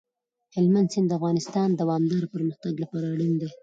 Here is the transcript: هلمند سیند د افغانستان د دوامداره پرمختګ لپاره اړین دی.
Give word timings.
هلمند 0.55 0.89
سیند 0.93 1.07
د 1.09 1.11
افغانستان 1.19 1.67
د 1.71 1.77
دوامداره 1.81 2.31
پرمختګ 2.35 2.73
لپاره 2.83 3.05
اړین 3.13 3.33
دی. 3.41 3.49